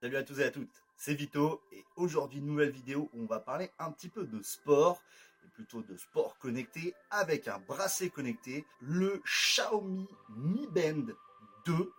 Salut 0.00 0.16
à 0.16 0.22
tous 0.22 0.40
et 0.40 0.44
à 0.44 0.50
toutes, 0.50 0.82
c'est 0.96 1.12
Vito 1.12 1.60
et 1.72 1.84
aujourd'hui 1.96 2.40
nouvelle 2.40 2.70
vidéo 2.70 3.10
où 3.12 3.22
on 3.22 3.26
va 3.26 3.38
parler 3.38 3.70
un 3.78 3.90
petit 3.90 4.08
peu 4.08 4.24
de 4.24 4.40
sport 4.42 5.02
et 5.44 5.48
plutôt 5.48 5.82
de 5.82 5.94
sport 5.94 6.38
connecté 6.38 6.94
avec 7.10 7.48
un 7.48 7.58
bracelet 7.58 8.08
connecté, 8.08 8.64
le 8.80 9.20
Xiaomi 9.26 10.08
Mi 10.30 10.66
Band 10.68 11.12
2 11.66 11.92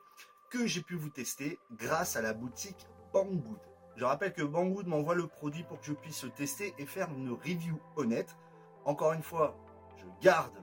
que 0.49 0.65
j'ai 0.65 0.81
pu 0.81 0.95
vous 0.95 1.11
tester 1.11 1.59
grâce 1.73 2.15
à 2.15 2.23
la 2.23 2.33
boutique 2.33 2.87
Banggood. 3.13 3.59
Je 3.97 4.03
rappelle 4.03 4.33
que 4.33 4.41
Banggood 4.41 4.87
m'envoie 4.87 5.13
le 5.13 5.27
produit 5.27 5.63
pour 5.63 5.79
que 5.79 5.85
je 5.85 5.93
puisse 5.93 6.23
le 6.23 6.31
tester 6.31 6.73
et 6.79 6.87
faire 6.87 7.11
une 7.11 7.29
review 7.29 7.79
honnête. 7.97 8.35
Encore 8.83 9.13
une 9.13 9.21
fois, 9.21 9.55
je 9.97 10.05
garde 10.23 10.57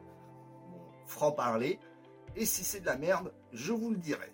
mon 0.70 1.06
franc-parler 1.06 1.78
et 2.34 2.44
si 2.44 2.64
c'est 2.64 2.80
de 2.80 2.86
la 2.86 2.96
merde, 2.96 3.32
je 3.52 3.72
vous 3.72 3.90
le 3.90 3.98
dirai. 3.98 4.32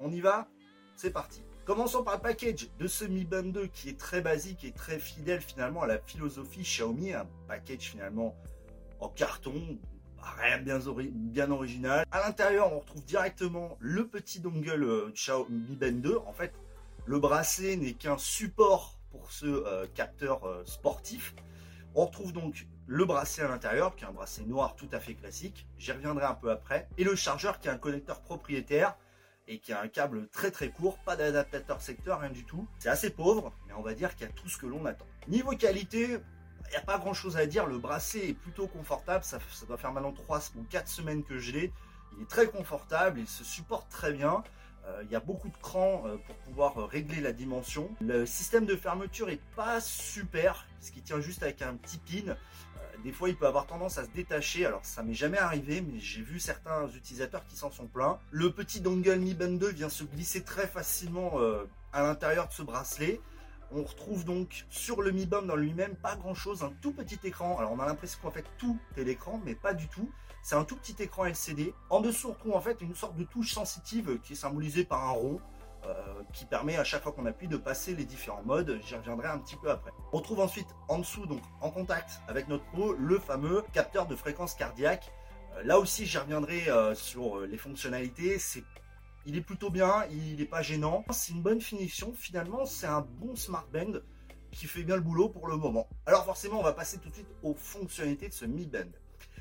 On 0.00 0.10
y 0.10 0.22
va? 0.22 0.48
C'est 0.96 1.10
parti 1.10 1.44
Commençons 1.68 2.02
par 2.02 2.14
le 2.14 2.22
package 2.22 2.70
de 2.78 2.88
ce 2.88 3.04
Mi 3.04 3.26
Band 3.26 3.42
2 3.42 3.66
qui 3.66 3.90
est 3.90 4.00
très 4.00 4.22
basique 4.22 4.64
et 4.64 4.72
très 4.72 4.98
fidèle 4.98 5.42
finalement 5.42 5.82
à 5.82 5.86
la 5.86 5.98
philosophie 5.98 6.62
Xiaomi, 6.62 7.12
un 7.12 7.26
package 7.46 7.90
finalement 7.90 8.34
en 9.00 9.10
carton, 9.10 9.78
rien 10.16 10.56
bien, 10.62 10.78
bien 11.12 11.50
original. 11.50 12.06
À 12.10 12.20
l'intérieur, 12.20 12.72
on 12.72 12.78
retrouve 12.78 13.04
directement 13.04 13.76
le 13.80 14.06
petit 14.06 14.40
dongle 14.40 14.82
euh, 14.82 15.10
Xiaomi 15.12 15.66
Mi 15.68 15.76
Band 15.76 15.98
2. 15.98 16.16
En 16.24 16.32
fait, 16.32 16.54
le 17.04 17.18
bracelet 17.18 17.76
n'est 17.76 17.92
qu'un 17.92 18.16
support 18.16 18.98
pour 19.10 19.30
ce 19.30 19.44
euh, 19.44 19.86
capteur 19.94 20.44
euh, 20.44 20.64
sportif. 20.64 21.34
On 21.94 22.06
retrouve 22.06 22.32
donc 22.32 22.66
le 22.86 23.04
bracelet 23.04 23.44
à 23.44 23.48
l'intérieur, 23.48 23.94
qui 23.94 24.04
est 24.04 24.08
un 24.08 24.12
bracelet 24.12 24.46
noir 24.46 24.74
tout 24.74 24.88
à 24.90 25.00
fait 25.00 25.12
classique. 25.12 25.66
J'y 25.76 25.92
reviendrai 25.92 26.24
un 26.24 26.34
peu 26.34 26.50
après. 26.50 26.88
Et 26.96 27.04
le 27.04 27.14
chargeur 27.14 27.58
qui 27.58 27.68
est 27.68 27.70
un 27.70 27.76
connecteur 27.76 28.22
propriétaire 28.22 28.96
et 29.48 29.58
qui 29.58 29.72
a 29.72 29.80
un 29.80 29.88
câble 29.88 30.28
très 30.28 30.50
très 30.50 30.70
court, 30.70 30.98
pas 30.98 31.16
d'adaptateur 31.16 31.80
secteur, 31.80 32.20
rien 32.20 32.30
du 32.30 32.44
tout. 32.44 32.68
C'est 32.78 32.90
assez 32.90 33.10
pauvre, 33.10 33.52
mais 33.66 33.72
on 33.72 33.82
va 33.82 33.94
dire 33.94 34.14
qu'il 34.14 34.26
y 34.26 34.30
a 34.30 34.32
tout 34.32 34.48
ce 34.48 34.58
que 34.58 34.66
l'on 34.66 34.84
attend. 34.84 35.06
Niveau 35.26 35.52
qualité, 35.52 36.18
il 36.68 36.70
n'y 36.70 36.76
a 36.76 36.82
pas 36.82 36.98
grand 36.98 37.14
chose 37.14 37.36
à 37.38 37.46
dire, 37.46 37.66
le 37.66 37.78
bracelet 37.78 38.28
est 38.28 38.34
plutôt 38.34 38.66
confortable, 38.66 39.24
ça, 39.24 39.38
doit 39.66 39.78
faire 39.78 39.92
maintenant 39.92 40.12
3 40.12 40.40
ou 40.56 40.64
4 40.68 40.86
semaines 40.86 41.24
que 41.24 41.38
je 41.38 41.52
l'ai. 41.52 41.72
Il 42.16 42.22
est 42.22 42.28
très 42.28 42.46
confortable, 42.46 43.20
il 43.20 43.28
se 43.28 43.42
supporte 43.42 43.88
très 43.88 44.12
bien. 44.12 44.44
Euh, 44.86 45.02
il 45.04 45.10
y 45.10 45.16
a 45.16 45.20
beaucoup 45.20 45.48
de 45.48 45.56
crans 45.56 46.04
euh, 46.06 46.16
pour 46.18 46.34
pouvoir 46.36 46.78
euh, 46.78 46.84
régler 46.84 47.20
la 47.20 47.32
dimension. 47.32 47.90
Le 48.00 48.26
système 48.26 48.66
de 48.66 48.76
fermeture 48.76 49.28
est 49.28 49.40
pas 49.56 49.80
super, 49.80 50.66
parce 50.78 50.90
qu'il 50.90 51.02
tient 51.02 51.20
juste 51.20 51.42
avec 51.42 51.62
un 51.62 51.74
petit 51.74 51.98
pin. 51.98 52.36
Des 53.04 53.12
fois, 53.12 53.28
il 53.28 53.36
peut 53.36 53.46
avoir 53.46 53.66
tendance 53.66 53.98
à 53.98 54.04
se 54.04 54.10
détacher. 54.10 54.66
Alors, 54.66 54.84
ça 54.84 55.02
m'est 55.02 55.14
jamais 55.14 55.38
arrivé, 55.38 55.80
mais 55.80 55.98
j'ai 55.98 56.22
vu 56.22 56.40
certains 56.40 56.88
utilisateurs 56.88 57.44
qui 57.46 57.56
s'en 57.56 57.70
sont 57.70 57.86
plaints. 57.86 58.18
Le 58.30 58.50
petit 58.52 58.80
dongle 58.80 59.16
Mi 59.16 59.34
Band 59.34 59.52
2 59.52 59.70
vient 59.70 59.88
se 59.88 60.04
glisser 60.04 60.42
très 60.42 60.66
facilement 60.66 61.38
à 61.92 62.02
l'intérieur 62.02 62.48
de 62.48 62.52
ce 62.52 62.62
bracelet. 62.62 63.20
On 63.70 63.82
retrouve 63.82 64.24
donc 64.24 64.64
sur 64.70 65.02
le 65.02 65.10
Mi 65.10 65.26
Band 65.26 65.42
dans 65.42 65.56
lui-même 65.56 65.94
pas 65.94 66.16
grand 66.16 66.34
chose, 66.34 66.62
un 66.62 66.72
tout 66.80 66.92
petit 66.92 67.18
écran. 67.24 67.58
Alors 67.58 67.72
on 67.72 67.78
a 67.80 67.86
l'impression 67.86 68.18
qu'en 68.22 68.30
fait 68.30 68.46
tout 68.56 68.78
est 68.96 69.04
l'écran, 69.04 69.40
mais 69.44 69.54
pas 69.54 69.74
du 69.74 69.88
tout. 69.88 70.10
C'est 70.42 70.54
un 70.54 70.64
tout 70.64 70.76
petit 70.76 70.96
écran 71.02 71.26
LCD. 71.26 71.74
En 71.90 72.00
dessous 72.00 72.34
on 72.46 72.54
en 72.54 72.60
fait 72.62 72.80
une 72.80 72.94
sorte 72.94 73.16
de 73.16 73.24
touche 73.24 73.52
sensitive 73.52 74.18
qui 74.22 74.32
est 74.32 74.36
symbolisée 74.36 74.84
par 74.84 75.04
un 75.04 75.10
rond. 75.10 75.40
Euh, 75.88 76.22
qui 76.34 76.44
permet 76.44 76.76
à 76.76 76.84
chaque 76.84 77.02
fois 77.02 77.12
qu'on 77.12 77.24
appuie 77.24 77.48
de 77.48 77.56
passer 77.56 77.94
les 77.94 78.04
différents 78.04 78.42
modes, 78.42 78.78
j'y 78.84 78.94
reviendrai 78.94 79.28
un 79.28 79.38
petit 79.38 79.56
peu 79.56 79.70
après. 79.70 79.90
On 80.12 80.20
trouve 80.20 80.40
ensuite 80.40 80.66
en 80.88 80.98
dessous, 80.98 81.24
donc 81.24 81.40
en 81.62 81.70
contact 81.70 82.20
avec 82.28 82.48
notre 82.48 82.64
peau, 82.72 82.92
le 82.92 83.18
fameux 83.18 83.64
capteur 83.72 84.06
de 84.06 84.14
fréquence 84.14 84.52
cardiaque. 84.52 85.10
Euh, 85.56 85.62
là 85.62 85.78
aussi 85.78 86.04
j'y 86.04 86.18
reviendrai 86.18 86.68
euh, 86.68 86.94
sur 86.94 87.40
les 87.40 87.56
fonctionnalités, 87.56 88.38
c'est 88.38 88.62
il 89.24 89.36
est 89.36 89.42
plutôt 89.42 89.70
bien, 89.70 90.04
il 90.10 90.36
n'est 90.36 90.44
pas 90.44 90.60
gênant. 90.60 91.04
C'est 91.10 91.32
une 91.32 91.42
bonne 91.42 91.60
finition. 91.60 92.12
Finalement, 92.14 92.66
c'est 92.66 92.86
un 92.86 93.00
bon 93.00 93.34
smart 93.34 93.66
band 93.72 94.00
qui 94.50 94.66
fait 94.66 94.82
bien 94.82 94.96
le 94.96 95.02
boulot 95.02 95.28
pour 95.28 95.48
le 95.48 95.56
moment. 95.56 95.88
Alors 96.06 96.24
forcément, 96.24 96.60
on 96.60 96.62
va 96.62 96.72
passer 96.72 96.98
tout 96.98 97.08
de 97.08 97.14
suite 97.14 97.28
aux 97.42 97.54
fonctionnalités 97.54 98.28
de 98.28 98.34
ce 98.34 98.44
Mi 98.44 98.66
Band. 98.66 98.90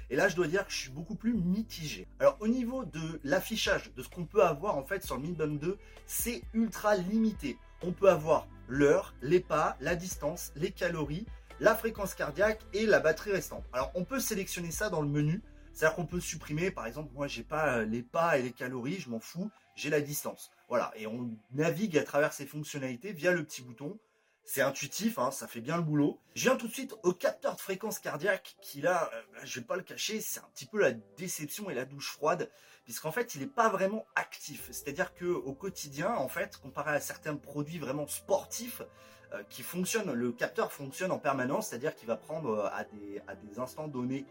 Et 0.09 0.15
là, 0.15 0.27
je 0.27 0.35
dois 0.35 0.47
dire 0.47 0.65
que 0.65 0.71
je 0.71 0.77
suis 0.77 0.89
beaucoup 0.89 1.15
plus 1.15 1.33
mitigé. 1.33 2.07
Alors 2.19 2.37
au 2.39 2.47
niveau 2.47 2.85
de 2.85 3.19
l'affichage, 3.23 3.91
de 3.95 4.03
ce 4.03 4.09
qu'on 4.09 4.25
peut 4.25 4.43
avoir 4.43 4.77
en 4.77 4.83
fait 4.83 5.03
sur 5.03 5.15
le 5.15 5.23
Mi 5.23 5.33
Band 5.33 5.47
2, 5.47 5.77
c'est 6.05 6.41
ultra 6.53 6.95
limité. 6.95 7.57
On 7.81 7.91
peut 7.91 8.09
avoir 8.09 8.47
l'heure, 8.67 9.13
les 9.21 9.39
pas, 9.39 9.77
la 9.81 9.95
distance, 9.95 10.51
les 10.55 10.71
calories, 10.71 11.25
la 11.59 11.75
fréquence 11.75 12.13
cardiaque 12.13 12.61
et 12.73 12.85
la 12.85 12.99
batterie 12.99 13.31
restante. 13.31 13.65
Alors 13.73 13.91
on 13.95 14.05
peut 14.05 14.19
sélectionner 14.19 14.71
ça 14.71 14.89
dans 14.89 15.01
le 15.01 15.09
menu. 15.09 15.41
C'est-à-dire 15.73 15.95
qu'on 15.95 16.05
peut 16.07 16.19
supprimer, 16.19 16.71
par 16.71 16.87
exemple, 16.87 17.11
moi 17.13 17.27
j'ai 17.27 17.43
pas 17.43 17.83
les 17.83 18.01
pas 18.01 18.39
et 18.39 18.41
les 18.41 18.51
calories, 18.51 18.99
je 18.99 19.09
m'en 19.09 19.19
fous 19.19 19.51
j'ai 19.77 19.89
la 19.89 20.01
distance. 20.01 20.51
Voilà, 20.67 20.91
et 20.97 21.07
on 21.07 21.29
navigue 21.53 21.97
à 21.97 22.03
travers 22.03 22.33
ces 22.33 22.45
fonctionnalités 22.45 23.13
via 23.13 23.31
le 23.31 23.43
petit 23.43 23.61
bouton. 23.61 23.97
C'est 24.49 24.61
intuitif, 24.61 25.19
hein, 25.19 25.29
ça 25.29 25.45
fait 25.45 25.59
bien 25.59 25.75
le 25.75 25.83
boulot. 25.83 26.21
Je 26.33 26.43
viens 26.43 26.55
tout 26.55 26.69
de 26.69 26.73
suite 26.73 26.95
au 27.03 27.11
capteur 27.11 27.57
de 27.57 27.59
fréquence 27.59 27.99
cardiaque 27.99 28.55
qui 28.61 28.79
là, 28.79 29.09
euh, 29.13 29.21
bah, 29.33 29.39
je 29.43 29.59
vais 29.59 29.65
pas 29.65 29.75
le 29.75 29.83
cacher, 29.83 30.21
c'est 30.21 30.39
un 30.39 30.47
petit 30.55 30.65
peu 30.65 30.79
la 30.79 30.93
déception 31.17 31.69
et 31.69 31.73
la 31.73 31.83
douche 31.83 32.13
froide, 32.13 32.49
puisqu'en 32.85 33.11
fait 33.11 33.35
il 33.35 33.41
n'est 33.41 33.47
pas 33.47 33.67
vraiment 33.67 34.05
actif. 34.15 34.69
C'est-à-dire 34.71 35.13
que 35.13 35.25
au 35.25 35.51
quotidien, 35.51 36.15
en 36.15 36.29
fait, 36.29 36.55
comparé 36.55 36.95
à 36.95 37.01
certains 37.01 37.35
produits 37.35 37.77
vraiment 37.77 38.07
sportifs 38.07 38.81
euh, 39.33 39.43
qui 39.49 39.63
fonctionnent, 39.63 40.13
le 40.13 40.31
capteur 40.31 40.71
fonctionne 40.71 41.11
en 41.11 41.19
permanence, 41.19 41.67
c'est-à-dire 41.67 41.93
qu'il 41.93 42.07
va 42.07 42.15
prendre 42.15 42.51
euh, 42.51 42.69
à, 42.71 42.85
des, 42.85 43.21
à 43.27 43.35
des 43.35 43.59
instants 43.59 43.89
donnés 43.89 44.25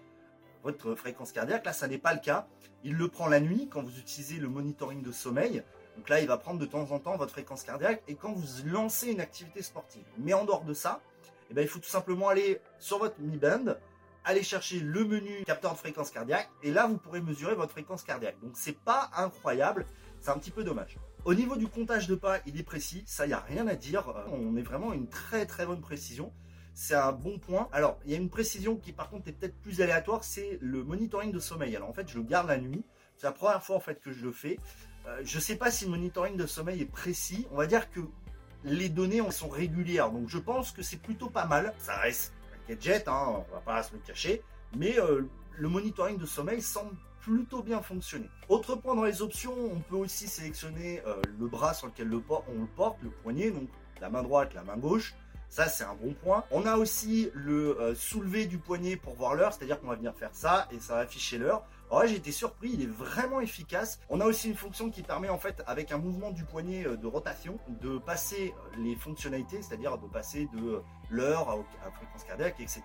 votre 0.62 0.94
fréquence 0.94 1.31
cardiaque. 1.31 1.66
Là, 1.66 1.75
ça 1.75 1.88
n'est 1.88 1.99
pas 1.99 2.15
le 2.15 2.21
cas. 2.21 2.49
Il 2.84 2.94
le 2.94 3.09
prend 3.09 3.28
la 3.28 3.41
nuit 3.41 3.69
quand 3.71 3.82
vous 3.82 3.99
utilisez 3.99 4.37
le 4.37 4.49
monitoring 4.49 5.03
de 5.03 5.12
sommeil. 5.12 5.62
Donc 5.96 6.08
là, 6.08 6.20
il 6.20 6.28
va 6.28 6.36
prendre 6.36 6.60
de 6.60 6.66
temps 6.66 6.90
en 6.92 6.98
temps 6.98 7.16
votre 7.16 7.32
fréquence 7.32 7.62
cardiaque 7.62 8.02
et 8.08 8.14
quand 8.14 8.32
vous 8.32 8.68
lancez 8.68 9.10
une 9.10 9.20
activité 9.20 9.62
sportive. 9.62 10.04
Mais 10.18 10.34
en 10.34 10.44
dehors 10.44 10.64
de 10.64 10.74
ça, 10.74 11.00
eh 11.50 11.54
ben, 11.54 11.62
il 11.62 11.68
faut 11.68 11.78
tout 11.78 11.88
simplement 11.88 12.28
aller 12.28 12.60
sur 12.78 12.98
votre 12.98 13.18
Mi 13.20 13.36
Band, 13.38 13.76
aller 14.24 14.42
chercher 14.42 14.80
le 14.80 15.04
menu 15.04 15.44
capteur 15.44 15.72
de 15.72 15.78
fréquence 15.78 16.10
cardiaque 16.10 16.50
et 16.62 16.70
là, 16.70 16.86
vous 16.86 16.98
pourrez 16.98 17.20
mesurer 17.20 17.54
votre 17.54 17.72
fréquence 17.72 18.02
cardiaque. 18.02 18.36
Donc 18.42 18.52
c'est 18.54 18.78
pas 18.78 19.10
incroyable, 19.16 19.86
c'est 20.20 20.30
un 20.30 20.38
petit 20.38 20.50
peu 20.50 20.64
dommage. 20.64 20.98
Au 21.24 21.34
niveau 21.34 21.56
du 21.56 21.66
comptage 21.66 22.06
de 22.06 22.14
pas, 22.14 22.38
il 22.46 22.58
est 22.58 22.62
précis, 22.62 23.02
ça, 23.06 23.26
n'y 23.26 23.32
a 23.32 23.40
rien 23.40 23.66
à 23.66 23.74
dire. 23.74 24.14
On 24.30 24.56
est 24.56 24.62
vraiment 24.62 24.92
une 24.92 25.08
très 25.08 25.46
très 25.46 25.66
bonne 25.66 25.80
précision 25.80 26.32
c'est 26.76 26.94
un 26.94 27.10
bon 27.10 27.38
point. 27.38 27.68
Alors, 27.72 27.98
il 28.04 28.12
y 28.12 28.14
a 28.14 28.18
une 28.18 28.28
précision 28.28 28.76
qui 28.76 28.92
par 28.92 29.08
contre 29.08 29.28
est 29.28 29.32
peut-être 29.32 29.56
plus 29.62 29.80
aléatoire, 29.80 30.22
c'est 30.22 30.58
le 30.60 30.84
monitoring 30.84 31.32
de 31.32 31.38
sommeil. 31.38 31.74
Alors 31.74 31.88
en 31.88 31.94
fait, 31.94 32.06
je 32.06 32.18
le 32.18 32.22
garde 32.22 32.48
la 32.48 32.58
nuit. 32.58 32.84
C'est 33.16 33.26
la 33.26 33.32
première 33.32 33.62
fois 33.62 33.76
en 33.76 33.80
fait 33.80 33.98
que 33.98 34.12
je 34.12 34.22
le 34.22 34.30
fais. 34.30 34.58
Euh, 35.06 35.21
je 35.25 35.37
ne 35.37 35.41
sais 35.43 35.56
pas 35.56 35.71
si 35.71 35.84
le 35.84 35.91
monitoring 35.91 36.37
de 36.37 36.47
sommeil 36.47 36.83
est 36.83 36.91
précis. 36.91 37.47
On 37.53 37.56
va 37.56 37.67
dire 37.67 37.91
que 37.91 38.00
les 38.65 38.89
données 38.89 39.22
sont 39.31 39.49
régulières, 39.49 40.11
donc 40.11 40.28
je 40.28 40.39
pense 40.39 40.72
que 40.72 40.83
c'est 40.83 41.00
plutôt 41.00 41.31
pas 41.31 41.47
mal. 41.47 41.75
Ça 41.78 41.97
reste 41.99 42.33
un 42.53 42.75
gadget, 42.75 43.06
hein, 43.09 43.44
on 43.49 43.55
va 43.55 43.61
pas 43.61 43.83
se 43.83 43.93
le 43.93 44.00
cacher, 44.00 44.43
mais 44.77 44.99
euh, 44.99 45.22
le 45.56 45.69
monitoring 45.69 46.19
de 46.19 46.27
sommeil 46.27 46.61
semble 46.61 46.97
plutôt 47.21 47.62
bien 47.62 47.83
fonctionner. 47.83 48.28
Autre 48.49 48.77
point 48.77 48.94
dans 48.94 49.05
les 49.05 49.22
options, 49.22 49.55
on 49.56 49.81
peut 49.81 49.97
aussi 49.97 50.28
sélectionner 50.28 51.03
euh, 51.06 51.21
le 51.38 51.47
bras 51.47 51.75
sur 51.75 51.88
lequel 51.88 52.09
le 52.09 52.23
on 52.28 52.61
le 52.61 52.67
porte, 52.77 52.99
le 53.03 53.11
poignet, 53.11 53.50
donc 53.50 53.69
la 54.00 54.11
main 54.11 54.23
droite, 54.23 54.55
la 54.55 54.62
main 54.62 54.77
gauche. 54.77 55.15
Ça, 55.49 55.69
c'est 55.69 55.84
un 55.84 55.94
bon 55.94 56.12
point. 56.12 56.44
On 56.50 56.67
a 56.67 56.77
aussi 56.77 57.31
le 57.34 57.81
euh, 57.81 57.94
soulevé 57.94 58.47
du 58.47 58.59
poignet 58.59 58.97
pour 58.97 59.15
voir 59.15 59.34
l'heure, 59.34 59.53
c'est-à-dire 59.53 59.81
qu'on 59.81 59.88
va 59.88 59.97
venir 59.97 60.15
faire 60.15 60.31
ça 60.33 60.69
et 60.71 60.81
ça 60.81 60.94
va 60.94 61.00
afficher 61.00 61.38
l'heure. 61.38 61.65
Là, 61.91 62.06
j'ai 62.06 62.16
été 62.16 62.30
surpris, 62.30 62.70
il 62.72 62.82
est 62.82 62.86
vraiment 62.86 63.41
efficace. 63.41 63.98
On 64.08 64.20
a 64.20 64.26
aussi 64.26 64.48
une 64.48 64.56
fonction 64.56 64.91
qui 64.91 65.02
permet 65.02 65.28
en 65.28 65.38
fait, 65.38 65.62
avec 65.66 65.91
un 65.91 65.98
mouvement 65.98 66.30
du 66.30 66.44
poignet 66.44 66.86
euh, 66.86 66.97
de 66.97 67.06
rotation, 67.06 67.58
de 67.80 67.98
passer 67.98 68.54
les 68.78 68.94
fonctionnalités, 68.94 69.60
c'est-à-dire 69.60 69.98
de 69.98 70.06
passer 70.06 70.48
de 70.54 70.82
l'heure 71.10 71.48
à, 71.50 71.91
fréquence 71.91 72.25
cardiaque, 72.25 72.60
etc. 72.60 72.82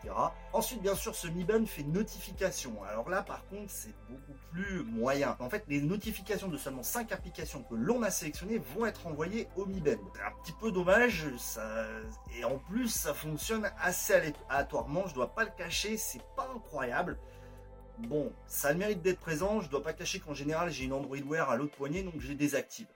Ensuite, 0.54 0.82
bien 0.82 0.96
sûr, 0.96 1.14
ce 1.14 1.28
Mi 1.28 1.44
Band 1.44 1.66
fait 1.66 1.84
notification. 1.84 2.84
Alors 2.84 3.10
là, 3.10 3.22
par 3.22 3.46
contre, 3.48 3.70
c'est 3.70 3.94
beaucoup 4.10 4.34
plus 4.52 4.84
moyen. 4.84 5.36
En 5.40 5.50
fait, 5.50 5.64
les 5.68 5.82
notifications 5.82 6.48
de 6.48 6.58
seulement 6.58 6.84
5 6.84 7.12
applications 7.12 7.64
que 7.64 7.76
l'on 7.76 8.02
a 8.02 8.10
sélectionnées 8.10 8.60
vont 8.76 8.86
être 8.88 9.06
envoyées 9.06 9.48
au 9.56 9.66
Mi. 9.66 9.82
C'est 9.86 9.94
un 9.94 10.32
petit 10.44 10.54
peu 10.54 10.72
dommage, 10.72 11.28
et 12.38 12.44
en 12.44 12.58
plus, 12.58 12.88
ça 12.88 13.14
fonctionne 13.14 13.70
assez 13.80 14.14
aléatoirement, 14.14 15.08
je 15.08 15.14
dois 15.14 15.34
pas 15.34 15.44
le 15.44 15.52
cacher, 15.58 15.98
c'est 15.98 16.22
pas 16.36 16.48
incroyable. 16.56 17.18
Bon, 18.00 18.32
ça 18.48 18.72
le 18.72 18.80
mérite 18.80 19.02
d'être 19.02 19.20
présent. 19.20 19.60
Je 19.60 19.68
ne 19.68 19.72
dois 19.72 19.84
pas 19.84 19.94
cacher 19.94 20.20
qu'en 20.20 20.34
général, 20.34 20.72
j'ai 20.72 20.86
une 20.86 20.94
Android 20.94 21.18
Wear 21.18 21.50
à 21.50 21.56
l'autre 21.56 21.76
poignet, 21.76 22.04
donc 22.04 22.16
je 22.20 22.28
les 22.28 22.36
désactive. 22.36 22.88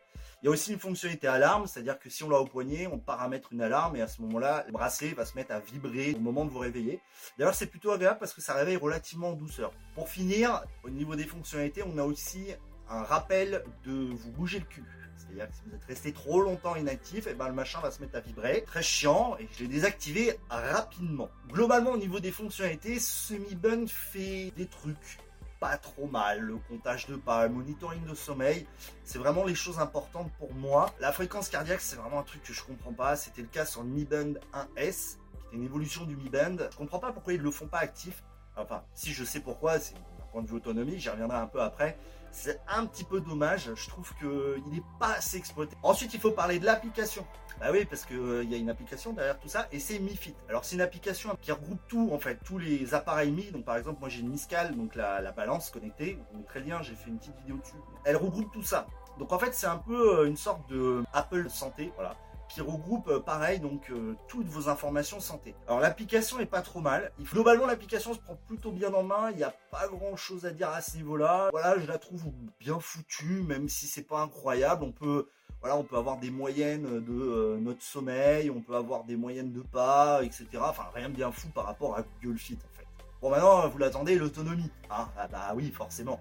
Il 0.42 0.46
y 0.46 0.50
a 0.50 0.52
aussi 0.52 0.74
une 0.74 0.80
fonctionnalité 0.80 1.28
alarme, 1.28 1.66
c'est-à-dire 1.66 1.98
que 1.98 2.10
si 2.10 2.24
on 2.24 2.30
l'a 2.30 2.38
au 2.38 2.46
poignet, 2.46 2.88
on 2.88 3.00
paramètre 3.00 3.52
une 3.52 3.62
alarme 3.62 3.96
et 3.96 4.02
à 4.02 4.08
ce 4.08 4.22
moment-là, 4.22 4.64
le 4.68 4.74
bracelet 4.74 5.14
va 5.14 5.26
se 5.26 5.36
mettre 5.36 5.52
à 5.52 5.60
vibrer 5.60 6.14
au 6.14 6.20
moment 6.20 6.46
de 6.46 6.52
vous 6.52 6.60
réveiller. 6.60 7.02
D'ailleurs, 7.38 7.56
c'est 7.56 7.68
plutôt 7.68 7.92
agréable 7.92 8.20
parce 8.20 8.34
que 8.34 8.42
ça 8.42 8.54
réveille 8.54 8.76
relativement 8.76 9.30
en 9.30 9.34
douceur. 9.34 9.72
Pour 9.96 10.10
finir, 10.10 10.64
au 10.84 10.90
niveau 10.90 11.16
des 11.16 11.24
fonctionnalités, 11.24 11.84
on 11.84 11.98
a 11.98 12.04
aussi 12.04 12.54
un 12.90 13.04
rappel 13.04 13.64
de 13.86 14.14
vous 14.14 14.32
bouger 14.32 14.60
le 14.60 14.66
cul. 14.66 14.84
C'est-à-dire 15.18 15.48
que 15.48 15.56
si 15.56 15.62
vous 15.68 15.76
êtes 15.76 15.86
resté 15.86 16.14
trop 16.14 16.42
longtemps 16.42 16.76
inactif, 16.76 17.28
et 17.28 17.32
eh 17.32 17.34
ben 17.34 17.48
le 17.48 17.54
machin 17.54 17.80
va 17.80 17.92
se 17.92 18.02
mettre 18.02 18.16
à 18.16 18.20
vibrer. 18.20 18.64
Très 18.66 18.84
chiant, 18.84 19.38
et 19.40 19.48
je 19.54 19.64
l'ai 19.64 19.68
désactivé 19.70 20.38
rapidement. 20.50 21.30
Globalement, 21.50 21.92
au 21.92 21.98
niveau 21.98 22.20
des 22.20 22.32
fonctionnalités, 22.32 23.00
ce 23.00 23.34
Mi 23.34 23.56
Band 23.56 23.86
fait 23.88 24.52
des 24.56 24.68
trucs. 24.68 25.20
pas 25.60 25.78
trop 25.78 26.08
mal. 26.08 26.42
Le 26.42 26.58
comptage 26.58 27.08
de 27.08 27.16
pas, 27.16 27.48
le 27.48 27.54
monitoring 27.54 28.06
de 28.06 28.14
sommeil, 28.14 28.68
c'est 29.04 29.18
vraiment 29.18 29.46
les 29.46 29.56
choses 29.56 29.80
importantes 29.80 30.32
pour 30.38 30.54
moi. 30.54 30.94
La 31.00 31.12
fréquence 31.12 31.50
cardiaque, 31.50 31.82
c'est 31.82 31.96
vraiment 31.96 32.20
un 32.20 32.24
truc 32.24 32.44
que 32.44 32.54
je 32.54 32.62
comprends 32.62 32.94
pas. 32.94 33.16
C'était 33.16 33.42
le 33.42 33.48
cas 33.48 33.66
sur 33.66 33.82
le 33.82 33.90
Mi 33.90 34.04
Band 34.04 34.34
1S, 34.54 35.16
qui 35.16 35.48
était 35.48 35.56
une 35.56 35.64
évolution 35.64 36.06
du 36.06 36.16
Mi 36.18 36.30
Band. 36.30 36.58
Je 36.72 36.78
comprends 36.78 37.00
pas 37.00 37.14
pourquoi 37.14 37.34
ils 37.34 37.42
le 37.42 37.52
font 37.52 37.68
pas 37.68 37.80
actif. 37.80 38.22
Enfin, 38.58 38.84
si 38.94 39.12
je 39.14 39.24
sais 39.24 39.40
pourquoi, 39.40 39.80
c'est 39.80 39.96
point 40.36 40.44
de 40.44 40.50
vue 40.50 40.58
autonomie, 40.58 41.00
j'y 41.00 41.10
reviendrai 41.10 41.38
un 41.38 41.48
peu 41.48 41.62
après. 41.62 41.98
C'est 42.30 42.60
un 42.68 42.86
petit 42.86 43.06
peu 43.06 43.22
dommage, 43.22 43.72
je 43.74 43.88
trouve 43.88 44.14
qu'il 44.20 44.70
n'est 44.70 44.84
pas 45.00 45.14
assez 45.14 45.38
exploité. 45.38 45.78
Ensuite, 45.82 46.14
il 46.14 46.20
faut 46.20 46.32
parler 46.32 46.60
de 46.60 46.66
l'application. 46.66 47.26
Bah 47.62 47.68
oui, 47.72 47.86
parce 47.86 48.04
qu'il 48.06 48.18
euh, 48.18 48.44
y 48.44 48.54
a 48.54 48.58
une 48.58 48.70
application 48.70 49.14
derrière 49.14 49.40
tout 49.40 49.48
ça, 49.48 49.70
et 49.72 49.80
c'est 49.80 49.98
Mi 50.00 50.14
Fit. 50.14 50.36
Alors 50.50 50.66
c'est 50.66 50.76
une 50.76 50.82
application 50.82 51.38
qui 51.42 51.54
regroupe 51.54 51.80
tout, 51.88 52.10
en 52.12 52.20
fait, 52.20 52.38
tous 52.44 52.58
les 52.58 52.94
appareils 52.94 53.32
Mi. 53.32 53.50
Donc 53.52 53.64
par 53.64 53.78
exemple, 53.78 54.02
moi 54.02 54.10
j'ai 54.10 54.20
une 54.20 54.30
Miscal, 54.30 54.76
donc 54.76 54.96
la, 54.96 55.22
la 55.22 55.32
balance 55.32 55.70
connectée. 55.70 56.20
Vous 56.34 56.44
très 56.44 56.60
bien, 56.60 56.82
j'ai 56.82 56.96
fait 56.96 57.10
une 57.10 57.18
petite 57.18 57.38
vidéo 57.38 57.56
dessus. 57.56 57.78
Elle 58.04 58.18
regroupe 58.18 58.52
tout 58.52 58.64
ça. 58.64 58.88
Donc 59.18 59.32
en 59.32 59.40
fait, 59.40 59.54
c'est 59.54 59.68
un 59.68 59.78
peu 59.78 60.20
euh, 60.20 60.28
une 60.28 60.36
sorte 60.36 60.70
de 60.70 61.06
Apple 61.14 61.50
Santé, 61.50 61.94
voilà 61.96 62.18
qui 62.50 62.62
regroupe 62.62 63.08
euh, 63.08 63.20
pareil 63.20 63.60
donc 63.60 63.90
euh, 63.90 64.16
toutes 64.28 64.48
vos 64.48 64.70
informations 64.70 65.20
santé. 65.20 65.56
Alors 65.68 65.80
l'application 65.80 66.40
est 66.40 66.46
pas 66.46 66.62
trop 66.62 66.80
mal. 66.80 67.12
Globalement 67.22 67.66
l'application 67.66 68.14
se 68.14 68.20
prend 68.20 68.38
plutôt 68.48 68.72
bien 68.72 68.94
en 68.94 69.04
main. 69.04 69.32
Il 69.32 69.38
n'y 69.38 69.44
a 69.44 69.54
pas 69.72 69.88
grand 69.88 70.16
chose 70.16 70.46
à 70.46 70.52
dire 70.52 70.70
à 70.70 70.82
ce 70.82 70.98
niveau-là. 70.98 71.50
Voilà, 71.52 71.80
je 71.80 71.88
la 71.88 71.98
trouve 71.98 72.24
bien 72.60 72.80
foutue, 72.80 73.44
même 73.44 73.70
si 73.70 73.88
c'est 73.88 74.04
pas 74.08 74.22
incroyable. 74.22 74.84
On 74.84 74.92
peut 74.92 75.28
voilà, 75.62 75.78
on 75.78 75.84
peut 75.84 75.98
avoir 75.98 76.18
des 76.18 76.30
moyennes 76.30 77.04
de 77.04 77.14
euh, 77.14 77.58
notre 77.60 77.82
sommeil, 77.82 78.52
on 78.52 78.62
peut 78.62 78.76
avoir 78.76 79.04
des 79.04 79.16
moyennes 79.16 79.52
de 79.52 79.62
pas, 79.62 80.22
etc. 80.24 80.48
Enfin 80.60 80.86
rien 80.94 81.10
de 81.10 81.16
bien 81.16 81.32
fou 81.32 81.48
par 81.50 81.66
rapport 81.66 81.98
à 81.98 82.04
Google 82.04 82.38
Fit 82.38 82.58
en 82.64 82.78
fait. 82.78 82.86
Bon 83.22 83.32
maintenant 83.32 83.68
vous 83.68 83.78
l'attendez 83.80 84.16
l'autonomie. 84.16 84.70
Hein 84.92 85.08
ah 85.18 85.28
bah 85.28 85.54
oui 85.56 85.72
forcément. 85.72 86.20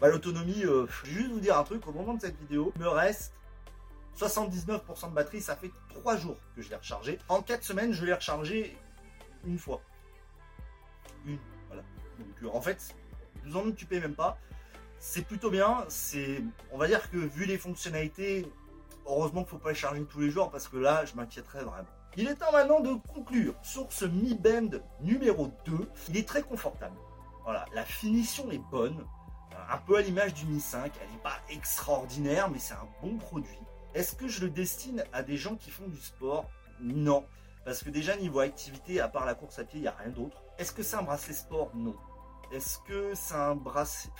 Bah, 0.00 0.08
l'autonomie, 0.08 0.62
je 0.62 0.68
vais 0.68 1.12
juste 1.12 1.30
vous 1.30 1.40
dire 1.40 1.58
un 1.58 1.64
truc 1.64 1.86
au 1.86 1.92
moment 1.92 2.14
de 2.14 2.20
cette 2.20 2.38
vidéo, 2.38 2.72
me 2.78 2.88
reste 2.88 3.32
79% 4.16 5.10
de 5.10 5.14
batterie, 5.14 5.40
ça 5.40 5.56
fait 5.56 5.70
3 5.88 6.16
jours 6.16 6.36
que 6.54 6.62
je 6.62 6.70
l'ai 6.70 6.76
rechargé. 6.76 7.18
En 7.28 7.42
4 7.42 7.62
semaines, 7.62 7.92
je 7.92 8.04
l'ai 8.04 8.14
rechargé 8.14 8.76
une 9.44 9.58
fois. 9.58 9.80
Une, 11.26 11.38
voilà. 11.68 11.82
Donc 12.18 12.42
euh, 12.42 12.56
en 12.56 12.60
fait, 12.60 12.94
vous 13.44 13.56
en 13.56 13.66
occupez 13.66 14.00
même 14.00 14.14
pas. 14.14 14.38
C'est 14.98 15.26
plutôt 15.26 15.50
bien. 15.50 15.86
On 16.72 16.78
va 16.78 16.86
dire 16.86 17.10
que 17.10 17.18
vu 17.18 17.44
les 17.44 17.58
fonctionnalités, 17.58 18.50
heureusement 19.06 19.42
qu'il 19.44 19.54
ne 19.54 19.58
faut 19.58 19.64
pas 19.64 19.70
les 19.70 19.74
charger 19.74 20.02
tous 20.04 20.20
les 20.20 20.30
jours 20.30 20.50
parce 20.50 20.68
que 20.68 20.76
là, 20.76 21.04
je 21.04 21.14
m'inquiéterais 21.14 21.64
vraiment. 21.64 21.88
Il 22.16 22.28
est 22.28 22.36
temps 22.36 22.52
maintenant 22.52 22.80
de 22.80 22.94
conclure 23.12 23.54
sur 23.62 23.92
ce 23.92 24.04
Mi 24.04 24.34
Band 24.34 24.78
numéro 25.00 25.50
2. 25.66 25.90
Il 26.08 26.16
est 26.16 26.26
très 26.26 26.42
confortable. 26.42 26.96
Voilà, 27.42 27.66
la 27.74 27.84
finition 27.84 28.50
est 28.50 28.62
bonne. 28.70 29.04
Un 29.68 29.78
peu 29.78 29.96
à 29.96 30.00
l'image 30.00 30.34
du 30.34 30.46
Mi 30.46 30.60
5, 30.60 30.92
elle 31.00 31.10
n'est 31.10 31.22
pas 31.22 31.38
extraordinaire, 31.50 32.48
mais 32.50 32.58
c'est 32.58 32.74
un 32.74 32.88
bon 33.02 33.16
produit. 33.18 33.58
Est-ce 33.94 34.16
que 34.16 34.26
je 34.26 34.40
le 34.40 34.50
destine 34.50 35.04
à 35.12 35.22
des 35.22 35.36
gens 35.36 35.54
qui 35.54 35.70
font 35.70 35.86
du 35.86 36.00
sport? 36.00 36.50
Non. 36.80 37.24
Parce 37.64 37.84
que 37.84 37.90
déjà, 37.90 38.16
niveau 38.16 38.40
activité, 38.40 39.00
à 39.00 39.08
part 39.08 39.24
la 39.24 39.34
course 39.34 39.58
à 39.60 39.64
pied, 39.64 39.78
il 39.78 39.82
n'y 39.82 39.88
a 39.88 39.92
rien 39.92 40.10
d'autre. 40.10 40.42
Est-ce 40.58 40.72
que 40.72 40.82
c'est 40.82 40.96
un 40.96 41.02
bracelet 41.02 41.32
sport? 41.32 41.70
Non. 41.74 41.96
Est-ce 42.52 42.78
que 42.80 43.14
c'est 43.14 43.34
un 43.34 43.54
bracelet... 43.54 44.12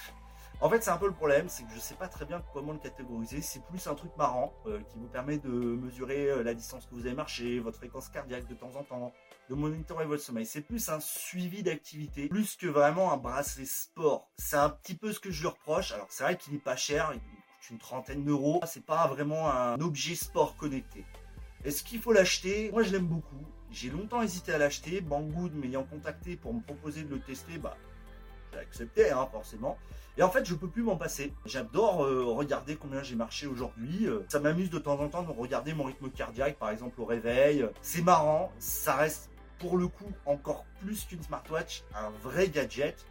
En 0.60 0.70
fait, 0.70 0.82
c'est 0.82 0.90
un 0.90 0.96
peu 0.96 1.08
le 1.08 1.12
problème, 1.12 1.48
c'est 1.48 1.64
que 1.64 1.70
je 1.70 1.74
ne 1.74 1.80
sais 1.80 1.96
pas 1.96 2.06
très 2.06 2.24
bien 2.24 2.42
comment 2.52 2.72
le 2.72 2.78
catégoriser. 2.78 3.42
C'est 3.42 3.62
plus 3.64 3.86
un 3.88 3.94
truc 3.96 4.16
marrant 4.16 4.54
euh, 4.66 4.80
qui 4.88 4.98
vous 4.98 5.08
permet 5.08 5.38
de 5.38 5.48
mesurer 5.48 6.30
euh, 6.30 6.44
la 6.44 6.54
distance 6.54 6.86
que 6.86 6.94
vous 6.94 7.04
avez 7.04 7.14
marché, 7.14 7.58
votre 7.58 7.76
fréquence 7.76 8.08
cardiaque 8.08 8.46
de 8.46 8.54
temps 8.54 8.76
en 8.76 8.84
temps, 8.84 9.12
de 9.50 9.54
monitorer 9.56 10.06
votre 10.06 10.22
sommeil. 10.22 10.46
C'est 10.46 10.62
plus 10.62 10.88
un 10.88 11.00
suivi 11.00 11.64
d'activité, 11.64 12.28
plus 12.28 12.54
que 12.54 12.68
vraiment 12.68 13.12
un 13.12 13.16
bracelet 13.16 13.66
sport. 13.66 14.30
C'est 14.38 14.56
un 14.56 14.70
petit 14.70 14.94
peu 14.94 15.12
ce 15.12 15.18
que 15.18 15.32
je 15.32 15.40
lui 15.40 15.48
reproche. 15.48 15.90
Alors, 15.90 16.06
c'est 16.08 16.22
vrai 16.22 16.38
qu'il 16.38 16.52
n'est 16.52 16.60
pas 16.60 16.76
cher, 16.76 17.12
une 17.70 17.78
trentaine 17.78 18.24
d'euros. 18.24 18.60
C'est 18.66 18.84
pas 18.84 19.06
vraiment 19.06 19.50
un 19.50 19.80
objet 19.80 20.14
sport 20.14 20.56
connecté. 20.56 21.04
Est-ce 21.64 21.82
qu'il 21.82 22.00
faut 22.00 22.12
l'acheter? 22.12 22.70
Moi, 22.72 22.82
je 22.82 22.92
l'aime 22.92 23.06
beaucoup. 23.06 23.44
J'ai 23.70 23.90
longtemps 23.90 24.22
hésité 24.22 24.52
à 24.52 24.58
l'acheter. 24.58 25.00
Banggood 25.00 25.54
m'ayant 25.54 25.84
contacté 25.84 26.36
pour 26.36 26.52
me 26.54 26.60
proposer 26.60 27.02
de 27.02 27.14
le 27.14 27.20
tester, 27.20 27.58
bah, 27.58 27.76
j'ai 28.52 28.58
accepté, 28.58 29.10
hein, 29.10 29.26
forcément. 29.32 29.78
Et 30.16 30.22
en 30.22 30.30
fait, 30.30 30.44
je 30.44 30.54
peux 30.54 30.68
plus 30.68 30.82
m'en 30.82 30.96
passer. 30.96 31.32
J'adore 31.44 32.04
euh, 32.04 32.24
regarder 32.24 32.76
combien 32.76 33.02
j'ai 33.02 33.16
marché 33.16 33.46
aujourd'hui. 33.46 34.06
Euh, 34.06 34.20
ça 34.28 34.38
m'amuse 34.38 34.70
de 34.70 34.78
temps 34.78 35.00
en 35.00 35.08
temps 35.08 35.22
de 35.22 35.30
regarder 35.32 35.74
mon 35.74 35.84
rythme 35.84 36.08
cardiaque, 36.10 36.56
par 36.56 36.70
exemple 36.70 37.00
au 37.00 37.04
réveil. 37.04 37.66
C'est 37.82 38.02
marrant. 38.02 38.52
Ça 38.58 38.94
reste 38.94 39.30
pour 39.58 39.76
le 39.76 39.88
coup 39.88 40.12
encore 40.26 40.66
plus 40.80 41.04
qu'une 41.04 41.22
smartwatch, 41.22 41.82
un 41.94 42.10
vrai 42.22 42.48
gadget. 42.48 43.06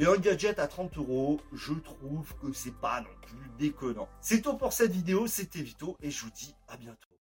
Et 0.00 0.06
un 0.06 0.16
gadget 0.16 0.60
à 0.60 0.68
30 0.68 0.96
euros, 0.98 1.40
je 1.52 1.74
trouve 1.74 2.32
que 2.40 2.52
c'est 2.52 2.74
pas 2.74 3.00
non 3.00 3.08
plus 3.22 3.50
déconnant. 3.58 4.08
C'est 4.20 4.42
tout 4.42 4.56
pour 4.56 4.72
cette 4.72 4.92
vidéo, 4.92 5.26
c'était 5.26 5.60
Vito 5.60 5.96
et 6.00 6.10
je 6.10 6.24
vous 6.24 6.30
dis 6.30 6.54
à 6.68 6.76
bientôt. 6.76 7.17